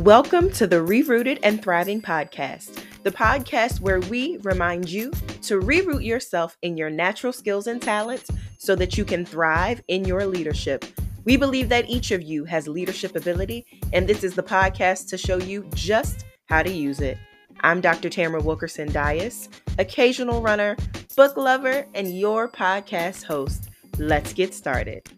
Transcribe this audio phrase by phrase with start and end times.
[0.00, 5.10] Welcome to the Rerooted and Thriving podcast, the podcast where we remind you
[5.40, 10.04] to reroot yourself in your natural skills and talents so that you can thrive in
[10.04, 10.84] your leadership.
[11.24, 13.64] We believe that each of you has leadership ability,
[13.94, 17.16] and this is the podcast to show you just how to use it.
[17.62, 18.10] I'm Dr.
[18.10, 20.76] Tamara Wilkerson Dias, occasional runner,
[21.16, 23.70] book lover, and your podcast host.
[23.98, 25.08] Let's get started.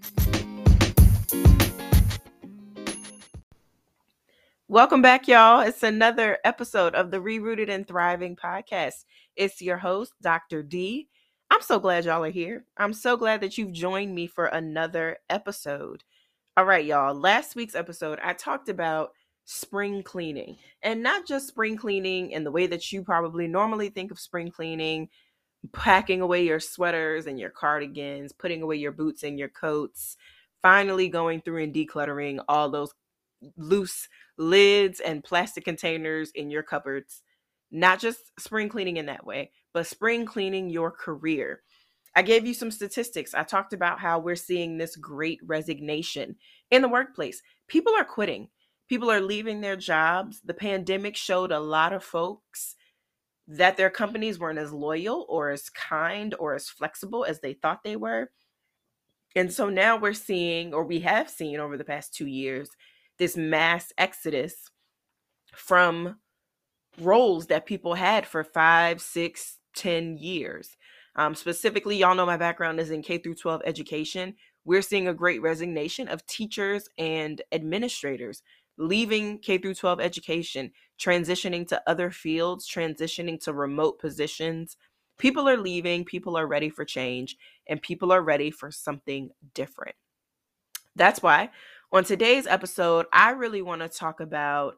[4.70, 5.60] Welcome back, y'all.
[5.60, 9.06] It's another episode of the Rerooted and Thriving podcast.
[9.34, 10.62] It's your host, Dr.
[10.62, 11.08] D.
[11.50, 12.66] I'm so glad y'all are here.
[12.76, 16.04] I'm so glad that you've joined me for another episode.
[16.54, 17.14] All right, y'all.
[17.14, 19.12] Last week's episode, I talked about
[19.46, 24.10] spring cleaning and not just spring cleaning in the way that you probably normally think
[24.10, 25.08] of spring cleaning,
[25.72, 30.18] packing away your sweaters and your cardigans, putting away your boots and your coats,
[30.60, 32.92] finally going through and decluttering all those
[33.56, 37.22] loose lids and plastic containers in your cupboards.
[37.70, 41.62] Not just spring cleaning in that way, but spring cleaning your career.
[42.16, 43.34] I gave you some statistics.
[43.34, 46.36] I talked about how we're seeing this great resignation
[46.70, 47.42] in the workplace.
[47.68, 48.48] People are quitting,
[48.88, 50.40] people are leaving their jobs.
[50.44, 52.74] The pandemic showed a lot of folks
[53.46, 57.82] that their companies weren't as loyal or as kind or as flexible as they thought
[57.82, 58.30] they were.
[59.36, 62.70] And so now we're seeing, or we have seen over the past two years,
[63.18, 64.70] this mass exodus
[65.54, 66.16] from
[67.00, 70.76] roles that people had for five, six, ten years.
[71.16, 74.34] Um, specifically, y'all know my background is in K through 12 education.
[74.64, 78.42] We're seeing a great resignation of teachers and administrators
[78.78, 84.76] leaving K through 12 education, transitioning to other fields, transitioning to remote positions.
[85.18, 87.36] People are leaving, people are ready for change,
[87.68, 89.96] and people are ready for something different.
[90.94, 91.50] That's why
[91.92, 94.76] on today's episode, I really want to talk about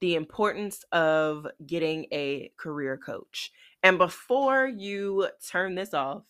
[0.00, 3.50] the importance of getting a career coach.
[3.82, 6.24] And before you turn this off,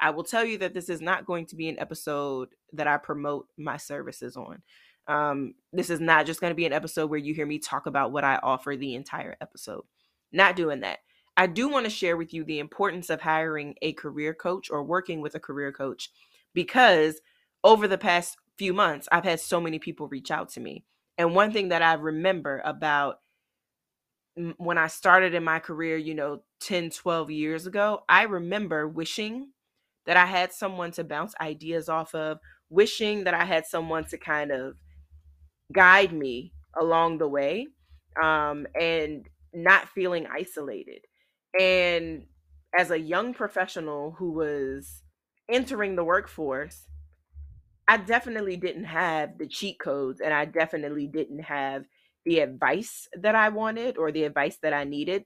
[0.00, 2.96] I will tell you that this is not going to be an episode that I
[2.96, 4.62] promote my services on.
[5.06, 7.86] Um, this is not just going to be an episode where you hear me talk
[7.86, 9.84] about what I offer the entire episode.
[10.32, 10.98] Not doing that.
[11.36, 14.82] I do want to share with you the importance of hiring a career coach or
[14.82, 16.10] working with a career coach
[16.52, 17.20] because
[17.64, 20.84] over the past few months, I've had so many people reach out to me.
[21.18, 23.18] And one thing that I remember about
[24.56, 29.48] when I started in my career, you know, 10, 12 years ago, I remember wishing
[30.06, 32.38] that I had someone to bounce ideas off of,
[32.70, 34.76] wishing that I had someone to kind of
[35.72, 37.68] guide me along the way,
[38.20, 41.02] um, and not feeling isolated.
[41.58, 42.24] And
[42.76, 45.02] as a young professional who was
[45.48, 46.86] entering the workforce,
[47.88, 51.84] I definitely didn't have the cheat codes and I definitely didn't have
[52.24, 55.24] the advice that I wanted or the advice that I needed.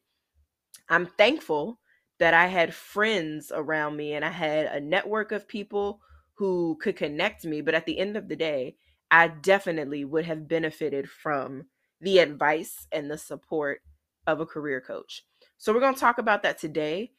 [0.89, 1.81] I'm thankful
[2.19, 6.00] that I had friends around me and I had a network of people
[6.34, 7.61] who could connect me.
[7.61, 8.77] But at the end of the day,
[9.11, 11.66] I definitely would have benefited from
[12.00, 13.83] the advice and the support
[14.27, 15.25] of a career coach.
[15.59, 17.12] So, we're going to talk about that today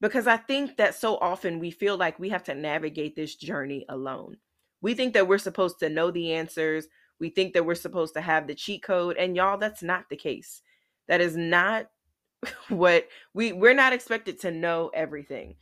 [0.00, 3.86] because I think that so often we feel like we have to navigate this journey
[3.88, 4.38] alone.
[4.82, 6.86] We think that we're supposed to know the answers.
[7.18, 9.16] We think that we're supposed to have the cheat code.
[9.16, 10.60] And y'all, that's not the case.
[11.08, 11.86] That is not
[12.68, 15.54] what we we're not expected to know everything.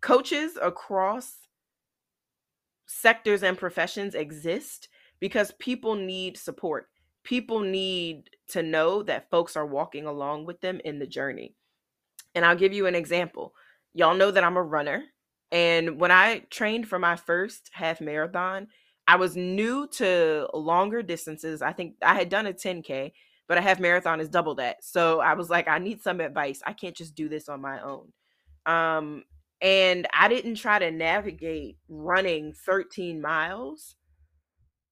[0.00, 1.36] Coaches across
[2.86, 4.88] sectors and professions exist
[5.20, 6.88] because people need support.
[7.22, 11.54] People need to know that folks are walking along with them in the journey.
[12.34, 13.54] And I'll give you an example.
[13.94, 15.04] Y'all know that I'm a runner.
[15.52, 18.68] And when I trained for my first half marathon,
[19.06, 21.62] I was new to longer distances.
[21.62, 23.12] I think I had done a 10K,
[23.46, 24.82] but a half marathon is double that.
[24.82, 26.62] So I was like, I need some advice.
[26.66, 28.12] I can't just do this on my own.
[28.66, 29.24] Um,
[29.60, 33.96] and I didn't try to navigate running 13 miles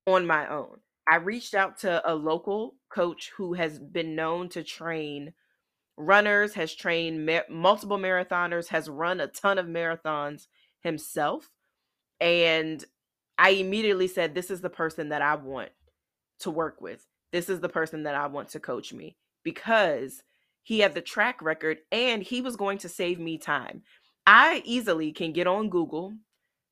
[0.06, 0.79] on my own.
[1.09, 5.32] I reached out to a local coach who has been known to train
[6.06, 10.46] runners, has trained multiple marathoners, has run a ton of marathons
[10.81, 11.50] himself.
[12.20, 12.84] And
[13.38, 15.70] I immediately said, This is the person that I want
[16.40, 17.06] to work with.
[17.32, 20.22] This is the person that I want to coach me because
[20.62, 23.82] he had the track record and he was going to save me time.
[24.26, 26.14] I easily can get on Google,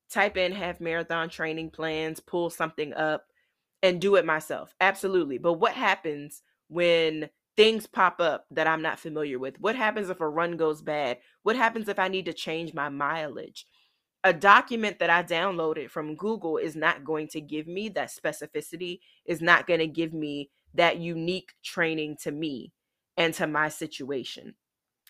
[0.09, 3.25] type in half marathon training plans, pull something up,
[3.83, 4.73] and do it myself.
[4.79, 5.37] Absolutely.
[5.37, 9.59] But what happens when things pop up that I'm not familiar with?
[9.59, 11.19] What happens if a run goes bad?
[11.43, 13.65] What happens if I need to change my mileage?
[14.23, 18.99] A document that I downloaded from Google is not going to give me that specificity,
[19.25, 22.71] is not going to give me that unique training to me
[23.17, 24.53] and to my situation.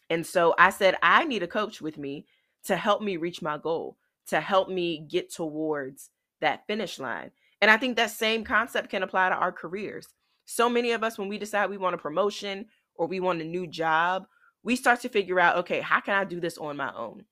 [0.10, 2.26] And so I said, I need a coach with me
[2.66, 3.98] to help me reach my goal,
[4.28, 6.10] to help me get towards
[6.40, 7.32] that finish line.
[7.62, 10.08] And I think that same concept can apply to our careers.
[10.46, 12.66] So many of us, when we decide we want a promotion
[12.96, 14.26] or we want a new job,
[14.64, 17.26] we start to figure out okay, how can I do this on my own?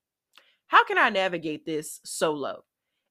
[0.68, 2.64] How can I navigate this solo?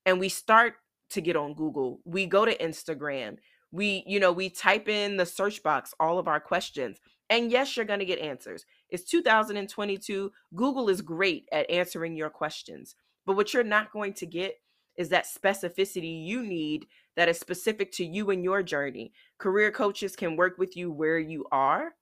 [0.07, 0.75] And we start
[1.11, 2.01] to get on Google.
[2.05, 3.37] We go to Instagram.
[3.73, 6.99] We, you know, we type in the search box all of our questions.
[7.31, 8.65] And yes, you're going to get answers.
[8.89, 10.33] It's 2022.
[10.55, 12.95] Google is great at answering your questions.
[13.27, 14.55] But what you're not going to get
[14.97, 16.87] is that specificity you need
[17.19, 19.13] that is specific to you and your journey.
[19.39, 21.93] Career coaches can work with you where you are.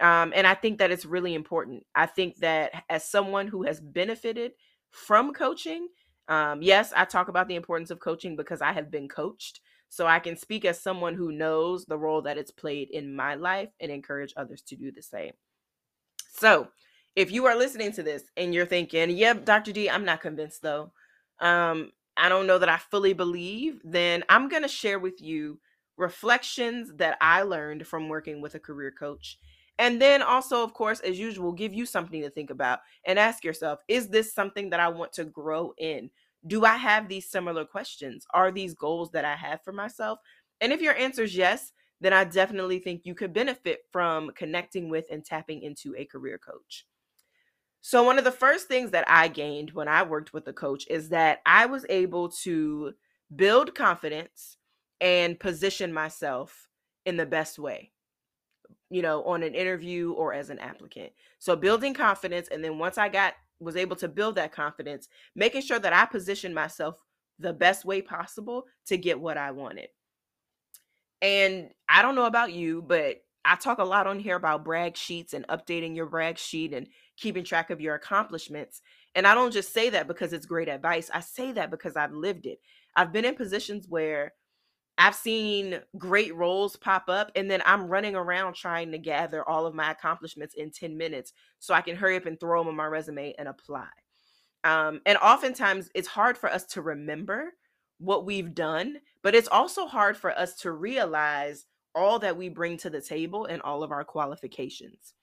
[0.00, 1.84] Um, and I think that it's really important.
[1.94, 4.52] I think that as someone who has benefited
[4.90, 5.88] from coaching,
[6.28, 9.60] um, yes, I talk about the importance of coaching because I have been coached.
[9.90, 13.34] So I can speak as someone who knows the role that it's played in my
[13.34, 15.32] life and encourage others to do the same.
[16.32, 16.68] So
[17.14, 19.72] if you are listening to this and you're thinking, yep, Dr.
[19.72, 20.92] D, I'm not convinced though.
[21.40, 25.58] Um, I don't know that I fully believe, then I'm going to share with you
[25.96, 29.38] reflections that I learned from working with a career coach.
[29.78, 33.44] And then also, of course, as usual, give you something to think about and ask
[33.44, 36.10] yourself is this something that I want to grow in?
[36.46, 38.26] Do I have these similar questions?
[38.34, 40.18] Are these goals that I have for myself?
[40.60, 44.88] And if your answer is yes, then I definitely think you could benefit from connecting
[44.88, 46.84] with and tapping into a career coach.
[47.84, 50.86] So, one of the first things that I gained when I worked with a coach
[50.88, 52.94] is that I was able to
[53.34, 54.56] build confidence
[55.00, 56.68] and position myself
[57.04, 57.90] in the best way,
[58.88, 61.12] you know, on an interview or as an applicant.
[61.40, 62.46] So, building confidence.
[62.52, 66.06] And then once I got, was able to build that confidence, making sure that I
[66.06, 67.02] positioned myself
[67.40, 69.88] the best way possible to get what I wanted.
[71.20, 74.96] And I don't know about you, but I talk a lot on here about brag
[74.96, 76.86] sheets and updating your brag sheet and
[77.16, 78.82] keeping track of your accomplishments.
[79.14, 81.10] And I don't just say that because it's great advice.
[81.12, 82.60] I say that because I've lived it.
[82.96, 84.32] I've been in positions where
[84.98, 89.66] I've seen great roles pop up, and then I'm running around trying to gather all
[89.66, 92.76] of my accomplishments in 10 minutes so I can hurry up and throw them on
[92.76, 93.88] my resume and apply.
[94.64, 97.52] Um, and oftentimes it's hard for us to remember
[97.98, 102.76] what we've done, but it's also hard for us to realize all that we bring
[102.78, 105.14] to the table and all of our qualifications.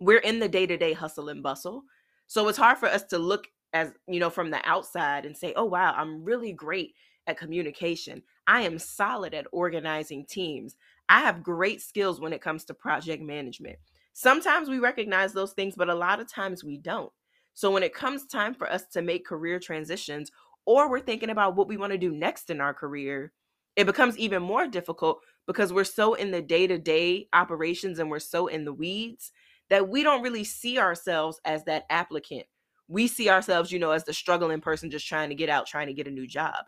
[0.00, 1.82] We're in the day to day hustle and bustle.
[2.26, 5.52] So it's hard for us to look as, you know, from the outside and say,
[5.56, 6.94] oh, wow, I'm really great
[7.26, 8.22] at communication.
[8.46, 10.76] I am solid at organizing teams.
[11.08, 13.78] I have great skills when it comes to project management.
[14.12, 17.12] Sometimes we recognize those things, but a lot of times we don't.
[17.54, 20.30] So when it comes time for us to make career transitions
[20.64, 23.32] or we're thinking about what we want to do next in our career,
[23.76, 28.10] it becomes even more difficult because we're so in the day to day operations and
[28.10, 29.32] we're so in the weeds
[29.70, 32.44] that we don't really see ourselves as that applicant.
[32.86, 35.86] We see ourselves, you know, as the struggling person just trying to get out, trying
[35.86, 36.66] to get a new job.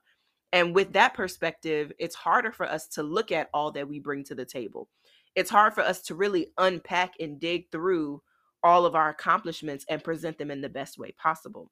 [0.52, 4.24] And with that perspective, it's harder for us to look at all that we bring
[4.24, 4.88] to the table.
[5.36, 8.22] It's hard for us to really unpack and dig through
[8.62, 11.70] all of our accomplishments and present them in the best way possible.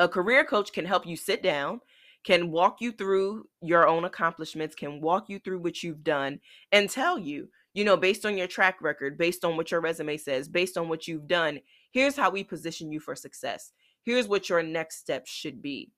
[0.00, 1.80] A career coach can help you sit down
[2.26, 6.40] can walk you through your own accomplishments, can walk you through what you've done,
[6.72, 10.16] and tell you, you know, based on your track record, based on what your resume
[10.16, 11.60] says, based on what you've done,
[11.92, 13.70] here's how we position you for success.
[14.02, 15.92] Here's what your next steps should be.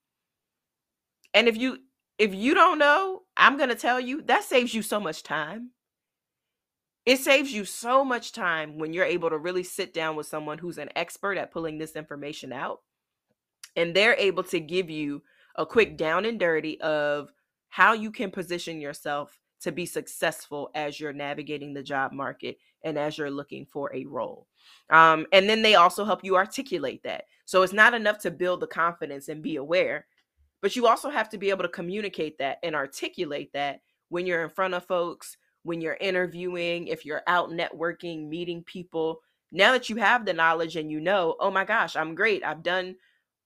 [1.33, 1.79] And if you
[2.19, 5.71] if you don't know, I'm going to tell you that saves you so much time.
[7.07, 10.59] It saves you so much time when you're able to really sit down with someone
[10.59, 12.81] who's an expert at pulling this information out
[13.77, 15.23] and they're able to give you
[15.59, 17.31] a quick down and dirty of
[17.69, 22.97] how you can position yourself to be successful as you're navigating the job market and
[22.97, 24.47] as you're looking for a role.
[24.91, 27.25] Um, and then they also help you articulate that.
[27.45, 30.07] So it's not enough to build the confidence and be aware,
[30.63, 34.45] but you also have to be able to communicate that and articulate that when you're
[34.45, 39.21] in front of folks, when you're interviewing, if you're out networking, meeting people.
[39.51, 42.45] Now that you have the knowledge and you know, oh my gosh, I'm great.
[42.45, 42.97] I've done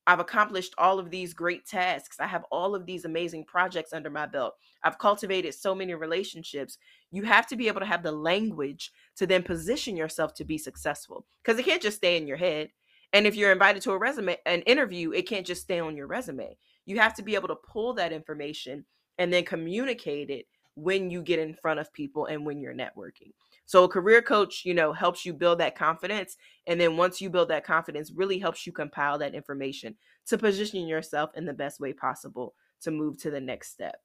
[0.07, 2.19] I've accomplished all of these great tasks.
[2.19, 4.55] I have all of these amazing projects under my belt.
[4.83, 6.79] I've cultivated so many relationships.
[7.13, 10.59] You have to be able to have the language to then position yourself to be
[10.59, 12.71] successful because it can't just stay in your head.
[13.13, 16.07] And if you're invited to a resume, an interview, it can't just stay on your
[16.07, 16.57] resume.
[16.87, 18.85] You have to be able to pull that information
[19.19, 23.33] and then communicate it when you get in front of people and when you're networking.
[23.73, 26.37] So a career coach, you know, helps you build that confidence.
[26.67, 30.87] And then once you build that confidence, really helps you compile that information to position
[30.87, 33.97] yourself in the best way possible to move to the next step.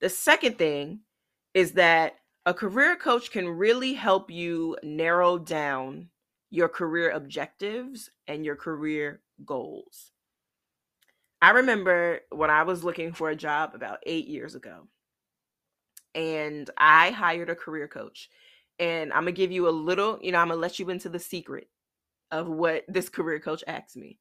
[0.00, 1.00] The second thing
[1.52, 2.14] is that
[2.46, 6.08] a career coach can really help you narrow down
[6.48, 10.12] your career objectives and your career goals.
[11.42, 14.88] I remember when I was looking for a job about eight years ago,
[16.16, 18.30] and I hired a career coach.
[18.78, 21.18] And I'm gonna give you a little, you know, I'm gonna let you into the
[21.18, 21.68] secret
[22.32, 24.18] of what this career coach asked me.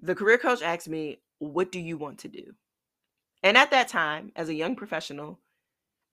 [0.00, 2.54] The career coach asked me, What do you want to do?
[3.42, 5.40] And at that time, as a young professional,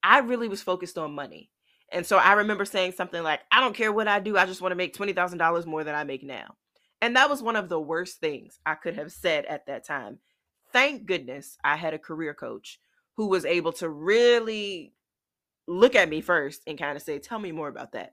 [0.02, 1.50] I really was focused on money.
[1.90, 4.60] And so I remember saying something like, I don't care what I do, I just
[4.60, 6.56] want to make $20,000 more than I make now.
[7.00, 10.18] And that was one of the worst things I could have said at that time.
[10.72, 12.78] Thank goodness I had a career coach
[13.18, 14.94] who was able to really
[15.66, 18.12] look at me first and kind of say, Tell me more about that.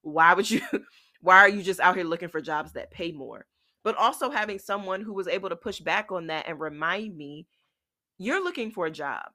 [0.00, 0.62] Why would you,
[1.20, 3.44] why are you just out here looking for jobs that pay more?
[3.84, 7.46] But also having someone who was able to push back on that and remind me,
[8.16, 9.26] You're looking for a job.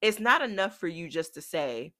[0.00, 1.92] It's not enough for you just to say,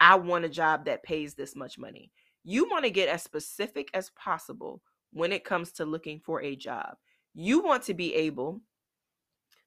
[0.00, 2.12] I want a job that pays this much money.
[2.44, 4.80] You want to get as specific as possible
[5.12, 6.94] when it comes to looking for a job.
[7.34, 8.62] You want to be able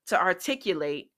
[0.07, 1.11] to articulate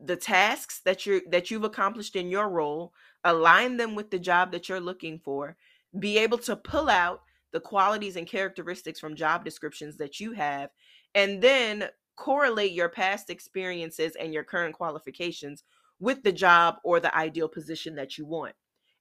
[0.00, 2.92] the tasks that you that you've accomplished in your role,
[3.24, 5.56] align them with the job that you're looking for,
[5.98, 7.22] be able to pull out
[7.52, 10.70] the qualities and characteristics from job descriptions that you have,
[11.14, 15.64] and then correlate your past experiences and your current qualifications
[16.00, 18.54] with the job or the ideal position that you want.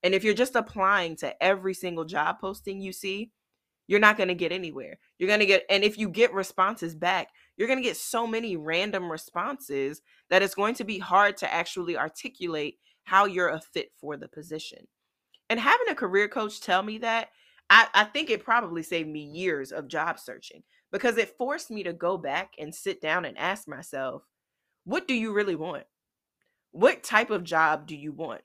[0.03, 3.31] And if you're just applying to every single job posting you see,
[3.87, 4.97] you're not going to get anywhere.
[5.17, 8.27] You're going to get, and if you get responses back, you're going to get so
[8.27, 13.61] many random responses that it's going to be hard to actually articulate how you're a
[13.61, 14.87] fit for the position.
[15.49, 17.29] And having a career coach tell me that,
[17.69, 21.83] I, I think it probably saved me years of job searching because it forced me
[21.83, 24.23] to go back and sit down and ask myself,
[24.83, 25.83] what do you really want?
[26.71, 28.41] What type of job do you want?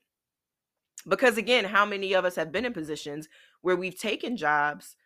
[1.08, 3.28] Because again, how many of us have been in positions
[3.62, 4.96] where we've taken jobs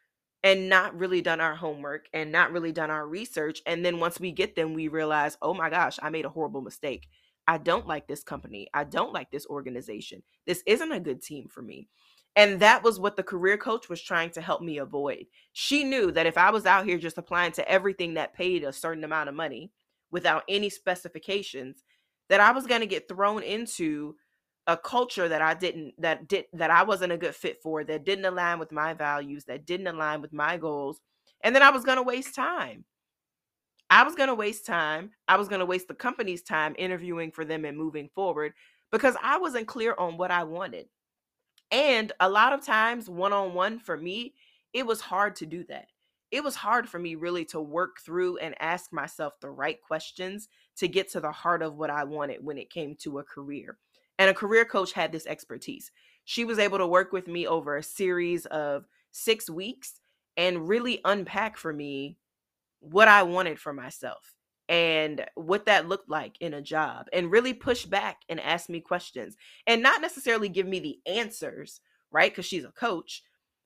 [0.44, 3.62] and not really done our homework and not really done our research.
[3.66, 6.60] And then once we get them, we realize, oh my gosh, I made a horrible
[6.60, 7.08] mistake.
[7.48, 8.68] I don't like this company.
[8.74, 10.22] I don't like this organization.
[10.46, 11.88] This isn't a good team for me.
[12.36, 15.26] And that was what the career coach was trying to help me avoid.
[15.54, 18.72] She knew that if I was out here just applying to everything that paid a
[18.72, 19.72] certain amount of money
[20.10, 21.84] without any specifications,
[22.28, 24.16] that I was going to get thrown into
[24.66, 28.04] a culture that I didn't that did that I wasn't a good fit for, that
[28.04, 31.00] didn't align with my values, that didn't align with my goals,
[31.42, 32.84] and then I was going to waste time.
[33.90, 35.10] I was going to waste time.
[35.28, 38.54] I was going to waste the company's time interviewing for them and moving forward
[38.90, 40.86] because I wasn't clear on what I wanted.
[41.70, 44.34] And a lot of times one-on-one for me,
[44.72, 45.88] it was hard to do that.
[46.30, 50.48] It was hard for me really to work through and ask myself the right questions
[50.76, 53.76] to get to the heart of what I wanted when it came to a career.
[54.18, 55.90] And a career coach had this expertise.
[56.24, 60.00] She was able to work with me over a series of six weeks
[60.36, 62.18] and really unpack for me
[62.80, 64.34] what I wanted for myself
[64.68, 68.80] and what that looked like in a job and really push back and ask me
[68.80, 71.80] questions and not necessarily give me the answers,
[72.10, 72.30] right?
[72.30, 73.22] Because she's a coach,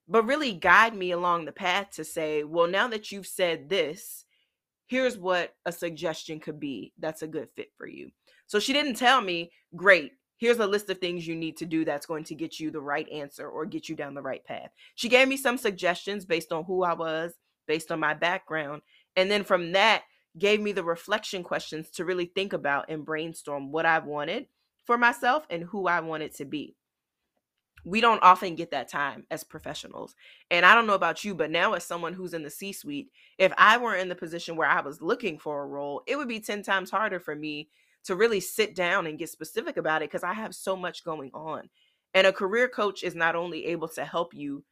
[0.09, 4.25] but really guide me along the path to say, well, now that you've said this,
[4.87, 8.11] here's what a suggestion could be that's a good fit for you.
[8.47, 11.85] So she didn't tell me, great, here's a list of things you need to do
[11.85, 14.71] that's going to get you the right answer or get you down the right path.
[14.95, 17.35] She gave me some suggestions based on who I was,
[17.66, 18.83] based on my background.
[19.16, 20.04] And then from that,
[20.38, 24.47] gave me the reflection questions to really think about and brainstorm what I wanted
[24.85, 26.76] for myself and who I wanted to be.
[27.85, 30.14] We don't often get that time as professionals.
[30.50, 33.11] And I don't know about you, but now as someone who's in the C suite,
[33.38, 36.28] if I were in the position where I was looking for a role, it would
[36.28, 37.68] be 10 times harder for me
[38.05, 41.31] to really sit down and get specific about it because I have so much going
[41.35, 41.69] on.
[42.14, 44.64] And a career coach is not only able to help you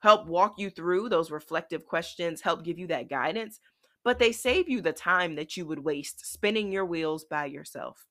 [0.00, 3.58] help walk you through those reflective questions, help give you that guidance,
[4.04, 8.06] but they save you the time that you would waste spinning your wheels by yourself.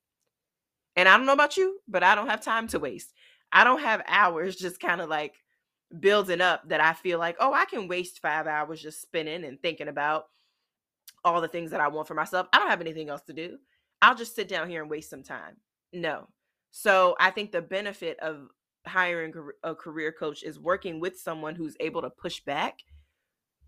[0.96, 3.14] And I don't know about you, but I don't have time to waste.
[3.52, 5.36] I don't have hours just kind of like
[6.00, 9.62] building up that I feel like, oh, I can waste five hours just spinning and
[9.62, 10.26] thinking about
[11.24, 12.48] all the things that I want for myself.
[12.52, 13.58] I don't have anything else to do.
[14.04, 15.56] I'll just sit down here and waste some time.
[15.94, 16.28] No.
[16.72, 18.50] So I think the benefit of
[18.86, 19.34] hiring
[19.64, 22.80] a career coach is working with someone who's able to push back,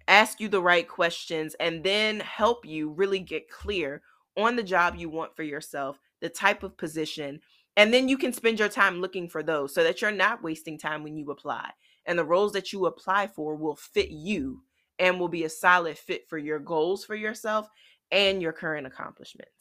[0.10, 4.02] ask you the right questions, and then help you really get clear
[4.36, 7.40] on the job you want for yourself, the type of position,
[7.78, 10.78] and then you can spend your time looking for those so that you're not wasting
[10.78, 11.70] time when you apply.
[12.06, 14.64] And the roles that you apply for will fit you
[15.00, 17.70] and will be a solid fit for your goals for yourself
[18.12, 19.55] and your current accomplishments.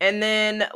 [0.00, 0.66] And then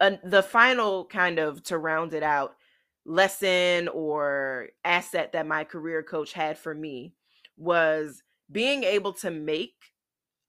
[0.00, 2.56] uh, the final kind of to round it out
[3.04, 7.14] lesson or asset that my career coach had for me
[7.56, 9.74] was being able to make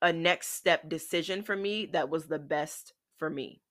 [0.01, 3.62] a next step decision for me that was the best for me.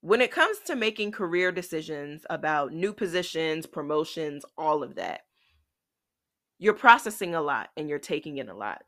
[0.00, 5.22] When it comes to making career decisions about new positions, promotions, all of that,
[6.58, 8.82] you're processing a lot and you're taking in a lot.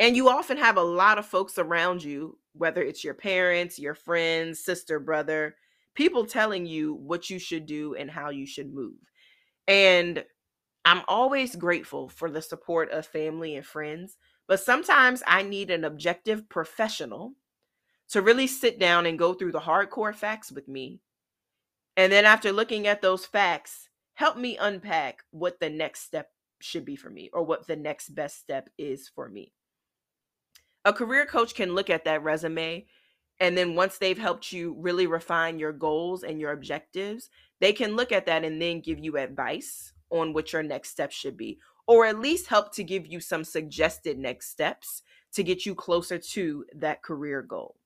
[0.00, 3.94] And you often have a lot of folks around you, whether it's your parents, your
[3.94, 5.56] friends, sister, brother,
[5.94, 8.96] people telling you what you should do and how you should move.
[9.68, 10.24] And
[10.86, 14.16] I'm always grateful for the support of family and friends,
[14.48, 17.34] but sometimes I need an objective professional
[18.08, 21.02] to really sit down and go through the hardcore facts with me.
[21.98, 26.86] And then after looking at those facts, help me unpack what the next step should
[26.86, 29.52] be for me or what the next best step is for me.
[30.84, 32.86] A career coach can look at that resume
[33.40, 37.96] and then once they've helped you really refine your goals and your objectives, they can
[37.96, 41.58] look at that and then give you advice on what your next steps should be,
[41.86, 46.18] or at least help to give you some suggested next steps to get you closer
[46.18, 47.76] to that career goal.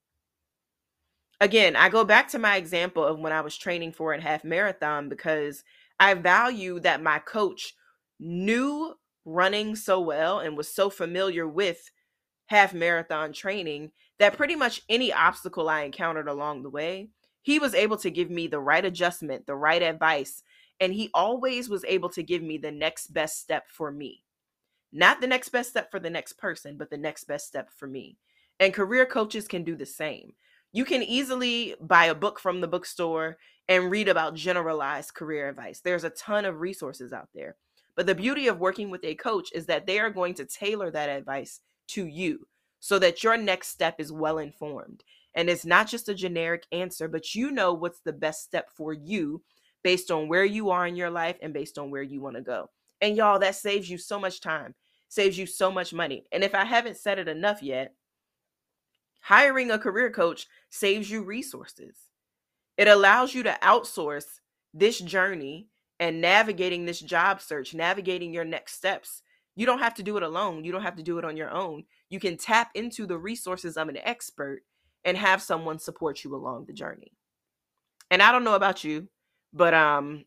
[1.41, 4.45] Again, I go back to my example of when I was training for a half
[4.45, 5.63] marathon because
[6.01, 7.75] I value that my coach
[8.19, 11.91] knew running so well and was so familiar with
[12.47, 17.09] half marathon training that pretty much any obstacle I encountered along the way,
[17.43, 20.43] he was able to give me the right adjustment, the right advice,
[20.81, 24.23] and he always was able to give me the next best step for me.
[24.93, 27.87] Not the next best step for the next person, but the next best step for
[27.87, 28.17] me.
[28.61, 30.33] And career coaches can do the same.
[30.73, 33.37] You can easily buy a book from the bookstore
[33.69, 35.81] and read about generalized career advice.
[35.81, 37.57] There's a ton of resources out there.
[37.97, 40.91] But the beauty of working with a coach is that they are going to tailor
[40.91, 42.47] that advice to you
[42.81, 45.05] so that your next step is well informed.
[45.35, 48.93] And it's not just a generic answer, but you know what's the best step for
[48.93, 49.43] you
[49.83, 52.43] based on where you are in your life and based on where you want to
[52.43, 52.71] go.
[53.01, 54.75] And y'all, that saves you so much time,
[55.09, 56.25] saves you so much money.
[56.33, 57.95] And if I haven't said it enough yet,
[59.21, 61.97] hiring a career coach saves you resources.
[62.77, 64.41] It allows you to outsource
[64.73, 65.69] this journey
[66.01, 69.23] and navigating this job search, navigating your next steps
[69.57, 70.65] you don't have to do it alone.
[70.65, 71.85] You don't have to do it on your own.
[72.11, 74.63] You can tap into the resources of an expert
[75.05, 77.13] and have someone support you along the journey.
[78.11, 79.09] And I don't know about you,
[79.53, 80.25] but um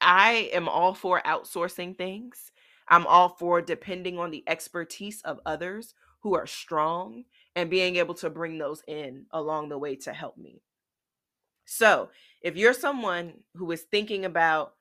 [0.00, 2.50] I am all for outsourcing things.
[2.88, 8.14] I'm all for depending on the expertise of others who are strong and being able
[8.14, 10.60] to bring those in along the way to help me.
[11.64, 14.74] So, if you're someone who is thinking about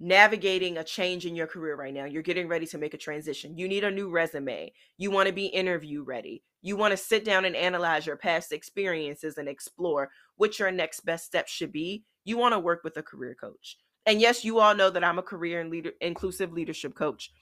[0.00, 2.04] navigating a change in your career right now.
[2.04, 3.58] You're getting ready to make a transition.
[3.58, 4.72] You need a new resume.
[4.96, 6.42] You want to be interview ready.
[6.62, 11.00] You want to sit down and analyze your past experiences and explore what your next
[11.00, 12.04] best step should be.
[12.24, 13.78] You want to work with a career coach.
[14.06, 17.32] And yes, you all know that I'm a career and leader inclusive leadership coach.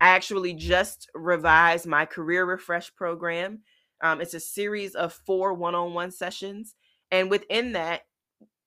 [0.00, 3.60] I actually just revised my career refresh program.
[4.02, 6.74] Um, it's a series of four one-on-one sessions.
[7.10, 8.02] And within that,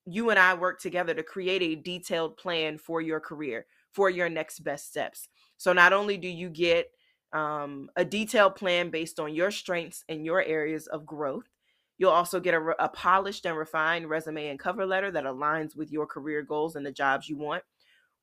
[0.06, 4.28] you and I work together to create a detailed plan for your career, for your
[4.28, 5.28] next best steps.
[5.56, 6.90] So not only do you get
[7.32, 11.48] um, a detailed plan based on your strengths and your areas of growth,
[11.98, 15.92] you'll also get a, a polished and refined resume and cover letter that aligns with
[15.92, 17.62] your career goals and the jobs you want.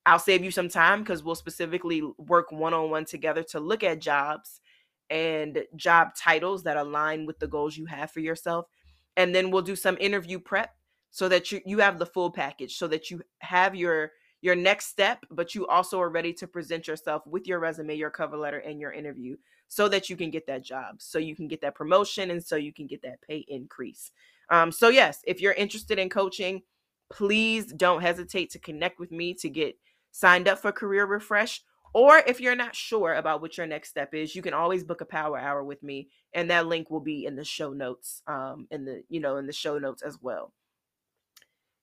[0.05, 3.83] I'll save you some time because we'll specifically work one on one together to look
[3.83, 4.59] at jobs
[5.09, 8.65] and job titles that align with the goals you have for yourself.
[9.17, 10.71] And then we'll do some interview prep
[11.11, 14.87] so that you you have the full package so that you have your your next
[14.87, 18.59] step but you also are ready to present yourself with your resume your cover letter
[18.59, 19.35] and your interview
[19.67, 22.55] so that you can get that job so you can get that promotion and so
[22.55, 24.11] you can get that pay increase.
[24.49, 26.61] Um, so yes if you're interested in coaching
[27.11, 29.75] please don't hesitate to connect with me to get
[30.11, 31.61] signed up for career refresh
[31.93, 35.01] or if you're not sure about what your next step is you can always book
[35.01, 38.67] a power hour with me and that link will be in the show notes um
[38.71, 40.53] in the you know in the show notes as well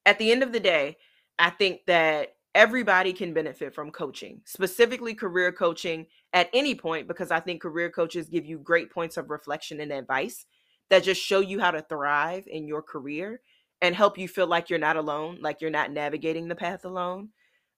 [0.07, 0.97] at the end of the day,
[1.39, 7.31] I think that everybody can benefit from coaching, specifically career coaching at any point, because
[7.31, 10.47] I think career coaches give you great points of reflection and advice
[10.89, 13.43] that just show you how to thrive in your career
[13.83, 17.29] and help you feel like you're not alone, like you're not navigating the path alone.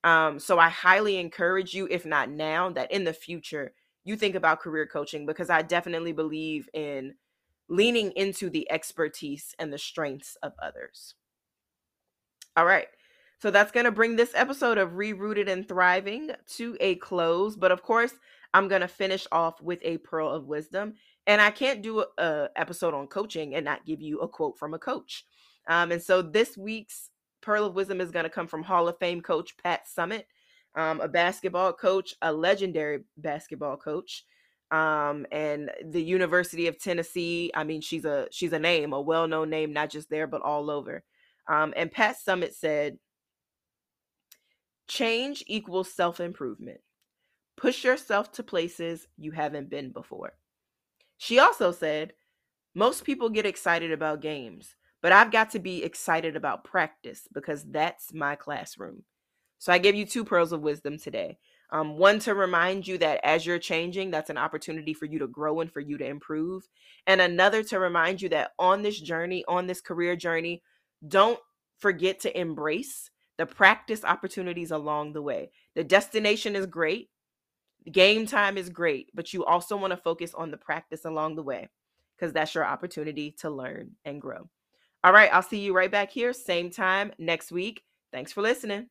[0.05, 3.73] Um, so I highly encourage you, if not now, that in the future
[4.05, 7.15] you think about career coaching because I definitely believe in
[7.69, 11.15] leaning into the expertise and the strengths of others.
[12.59, 12.89] All right.
[13.41, 17.55] So that's going to bring this episode of Rerooted and Thriving to a close.
[17.55, 18.13] But of course,
[18.53, 20.95] I'm going to finish off with a pearl of wisdom.
[21.29, 24.75] And I can't do a, episode on coaching and not give you a quote from
[24.75, 25.25] a coach.
[25.69, 28.99] Um, and so this week's pearl of wisdom is going to come from Hall of
[28.99, 30.25] Fame coach Pat Summitt,
[30.75, 34.25] um, a basketball coach, a legendary basketball coach
[34.73, 37.53] um, and the University of Tennessee.
[37.55, 40.73] I mean, she's a she's a name, a well-known name, not just there but all
[40.73, 41.05] over.
[41.49, 42.99] Um, and Pat Summitt said,
[44.87, 46.81] "Change equals self-improvement.
[47.57, 50.35] Push yourself to places you haven't been before."
[51.17, 52.15] She also said,
[52.75, 57.65] "Most people get excited about games, but I've got to be excited about practice because
[57.65, 59.05] that's my classroom."
[59.59, 61.39] So I give you two pearls of wisdom today.
[61.71, 65.27] Um, one to remind you that as you're changing, that's an opportunity for you to
[65.27, 66.67] grow and for you to improve.
[67.07, 70.63] And another to remind you that on this journey, on this career journey,
[71.07, 71.39] don't
[71.79, 75.51] forget to embrace the practice opportunities along the way.
[75.75, 77.11] The destination is great,
[77.91, 81.43] game time is great, but you also want to focus on the practice along the
[81.43, 81.69] way
[82.17, 84.49] because that's your opportunity to learn and grow.
[85.05, 87.83] All right, I'll see you right back here, same time next week.
[88.13, 88.89] Thanks for listening.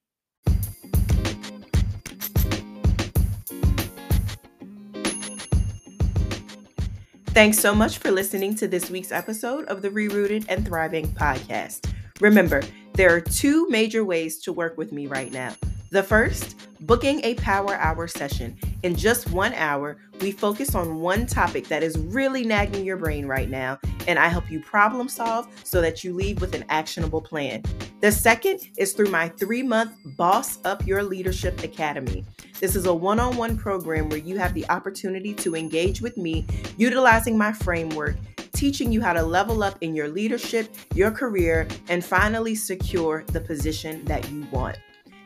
[7.37, 11.93] Thanks so much for listening to this week's episode of the Rerooted and Thriving podcast.
[12.19, 15.53] Remember, there are two major ways to work with me right now.
[15.91, 18.57] The first, booking a power hour session.
[18.83, 23.27] In just one hour, we focus on one topic that is really nagging your brain
[23.27, 23.77] right now,
[24.07, 27.63] and I help you problem solve so that you leave with an actionable plan.
[28.01, 32.25] The second is through my three month Boss Up Your Leadership Academy.
[32.59, 36.17] This is a one on one program where you have the opportunity to engage with
[36.17, 36.45] me
[36.77, 38.15] utilizing my framework,
[38.57, 43.39] teaching you how to level up in your leadership, your career, and finally secure the
[43.39, 44.79] position that you want.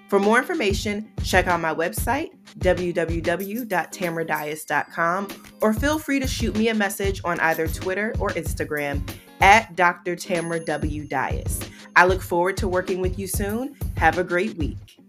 [0.10, 5.28] For more information, check out my website, www.tamradias.com,
[5.62, 9.02] or feel free to shoot me a message on either Twitter or Instagram
[9.40, 10.18] at Dr.
[10.18, 11.08] Tamra W.
[11.08, 11.62] Dias.
[11.96, 13.78] I look forward to working with you soon.
[13.96, 15.01] Have a great week.